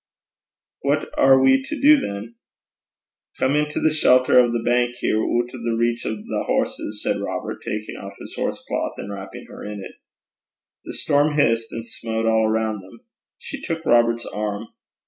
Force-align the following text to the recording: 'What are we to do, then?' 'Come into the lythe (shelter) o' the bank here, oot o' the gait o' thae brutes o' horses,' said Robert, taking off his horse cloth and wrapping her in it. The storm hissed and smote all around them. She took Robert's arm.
'What 0.79 1.15
are 1.15 1.39
we 1.39 1.61
to 1.61 1.79
do, 1.79 1.99
then?' 1.99 2.33
'Come 3.37 3.55
into 3.55 3.79
the 3.79 3.89
lythe 3.89 3.97
(shelter) 3.97 4.39
o' 4.39 4.51
the 4.51 4.63
bank 4.65 4.95
here, 4.95 5.17
oot 5.21 5.51
o' 5.53 5.57
the 5.59 5.77
gait 5.79 6.03
o' 6.09 6.15
thae 6.15 6.15
brutes 6.15 6.31
o' 6.33 6.43
horses,' 6.47 7.03
said 7.03 7.19
Robert, 7.21 7.61
taking 7.61 7.97
off 7.97 8.13
his 8.19 8.33
horse 8.35 8.65
cloth 8.67 8.93
and 8.97 9.11
wrapping 9.13 9.45
her 9.47 9.63
in 9.63 9.83
it. 9.85 9.91
The 10.85 10.95
storm 10.95 11.35
hissed 11.37 11.71
and 11.71 11.85
smote 11.87 12.25
all 12.25 12.47
around 12.47 12.81
them. 12.81 13.01
She 13.37 13.61
took 13.61 13.85
Robert's 13.85 14.25
arm. 14.25 14.69